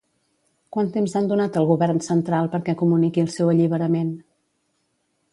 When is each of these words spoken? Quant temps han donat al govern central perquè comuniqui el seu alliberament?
Quant 0.75 0.87
temps 0.93 1.11
han 1.17 1.27
donat 1.31 1.59
al 1.59 1.67
govern 1.71 1.99
central 2.05 2.49
perquè 2.55 2.75
comuniqui 2.79 3.23
el 3.25 3.29
seu 3.35 3.51
alliberament? 3.53 4.09